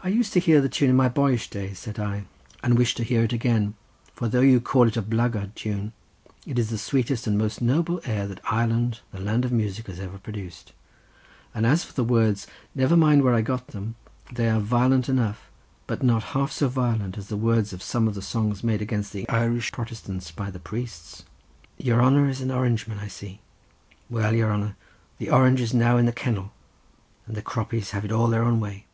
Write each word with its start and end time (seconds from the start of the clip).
"I 0.00 0.06
used 0.10 0.32
to 0.34 0.38
hear 0.38 0.60
the 0.60 0.68
tune 0.68 0.90
in 0.90 0.94
my 0.94 1.08
boyish 1.08 1.50
days," 1.50 1.80
said 1.80 1.98
I, 1.98 2.24
"and 2.62 2.78
wished 2.78 2.98
to 2.98 3.02
hear 3.02 3.24
it 3.24 3.32
again, 3.32 3.74
for 4.14 4.28
though 4.28 4.42
you 4.42 4.60
call 4.60 4.86
it 4.86 4.96
a 4.96 5.02
blackguard 5.02 5.56
tune, 5.56 5.92
it 6.46 6.56
is 6.56 6.70
the 6.70 6.78
sweetest 6.78 7.26
and 7.26 7.36
most 7.36 7.60
noble 7.60 8.00
air 8.04 8.28
that 8.28 8.40
Ireland, 8.48 9.00
the 9.10 9.18
land 9.18 9.44
of 9.44 9.50
music, 9.50 9.88
has 9.88 9.98
ever 9.98 10.16
produced. 10.18 10.72
As 11.52 11.82
for 11.82 11.94
the 11.94 12.04
words, 12.04 12.46
never 12.76 12.96
mind 12.96 13.24
where 13.24 13.34
I 13.34 13.40
got 13.42 13.66
them; 13.68 13.96
they 14.30 14.48
are 14.48 14.60
violent 14.60 15.08
enough, 15.08 15.50
but 15.88 16.00
not 16.04 16.22
half 16.30 16.52
so 16.52 16.68
violent 16.68 17.18
as 17.18 17.26
the 17.26 17.36
words 17.36 17.72
of 17.72 17.82
some 17.82 18.06
of 18.06 18.14
the 18.14 18.22
songs 18.22 18.62
made 18.62 18.80
against 18.80 19.12
the 19.12 19.28
Irish 19.28 19.72
Protestants 19.72 20.30
by 20.30 20.48
the 20.48 20.60
priests." 20.60 21.24
"Your 21.76 22.02
hanner 22.02 22.28
is 22.28 22.40
an 22.40 22.52
Orange 22.52 22.86
man, 22.86 23.00
I 23.00 23.08
see. 23.08 23.40
Well, 24.08 24.32
your 24.32 24.52
hanner, 24.52 24.76
the 25.18 25.30
Orange 25.30 25.60
is 25.60 25.74
now 25.74 25.96
in 25.96 26.06
the 26.06 26.12
kennel, 26.12 26.52
and 27.26 27.36
the 27.36 27.42
Croppies 27.42 27.90
have 27.90 28.04
it 28.04 28.12
all 28.12 28.28
their 28.28 28.44
own 28.44 28.60
way." 28.60 28.84